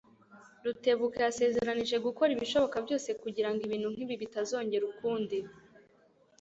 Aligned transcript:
Rutebuka 0.63 1.19
yasezeranije 1.27 1.95
gukora 2.05 2.29
ibishoboka 2.33 2.77
byose 2.85 3.09
kugirango 3.21 3.61
ibintu 3.67 3.87
nkibi 3.93 4.15
bitazongera 4.21 4.83
ukundi. 4.91 5.37